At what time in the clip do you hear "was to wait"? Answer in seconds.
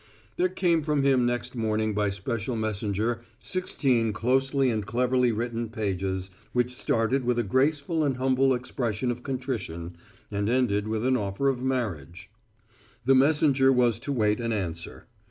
13.71-14.39